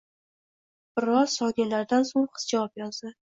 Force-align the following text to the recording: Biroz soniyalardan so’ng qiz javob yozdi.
Biroz 0.99 1.35
soniyalardan 1.41 2.09
so’ng 2.13 2.27
qiz 2.39 2.49
javob 2.55 2.83
yozdi. 2.85 3.15